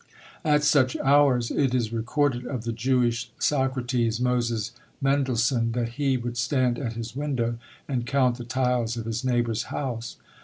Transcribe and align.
At 0.43 0.63
such 0.63 0.97
hours 0.97 1.51
it 1.51 1.75
is 1.75 1.93
recorded 1.93 2.47
of 2.47 2.63
the 2.63 2.71
Jewish 2.71 3.29
Socrates, 3.37 4.19
Moses 4.19 4.71
Mendelssohn, 4.99 5.73
that 5.73 5.89
he 5.89 6.17
would 6.17 6.37
stand 6.37 6.79
at 6.79 6.93
his 6.93 7.15
window, 7.15 7.59
and 7.87 8.07
count 8.07 8.37
the 8.39 8.43
tiles 8.43 8.97
of 8.97 9.05
his 9.05 9.23
neighbour's 9.23 9.65
house. 9.69 10.17